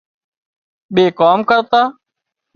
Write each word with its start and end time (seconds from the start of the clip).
ٻي 0.95 1.05
ڪام 1.19 1.39
ڪرتا 1.49 1.81